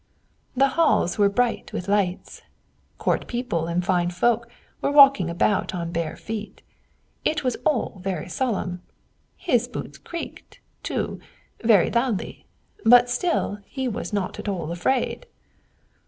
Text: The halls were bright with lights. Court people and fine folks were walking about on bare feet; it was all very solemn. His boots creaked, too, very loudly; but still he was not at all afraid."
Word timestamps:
The 0.57 0.69
halls 0.69 1.19
were 1.19 1.29
bright 1.29 1.71
with 1.73 1.87
lights. 1.87 2.41
Court 2.97 3.27
people 3.27 3.67
and 3.67 3.85
fine 3.85 4.09
folks 4.09 4.47
were 4.81 4.91
walking 4.91 5.29
about 5.29 5.75
on 5.75 5.91
bare 5.91 6.15
feet; 6.17 6.63
it 7.23 7.43
was 7.43 7.55
all 7.67 7.99
very 8.03 8.27
solemn. 8.27 8.81
His 9.37 9.67
boots 9.67 9.99
creaked, 9.99 10.59
too, 10.81 11.19
very 11.63 11.91
loudly; 11.91 12.47
but 12.83 13.11
still 13.11 13.59
he 13.67 13.87
was 13.87 14.11
not 14.11 14.39
at 14.39 14.49
all 14.49 14.71
afraid." 14.71 15.27